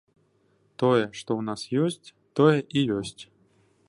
Тое, 0.83 1.03
што 1.19 1.31
ў 1.35 1.41
нас 1.49 1.61
ёсць, 1.83 2.13
тое 2.39 2.57
і 2.81 2.83
ёсць. 3.01 3.21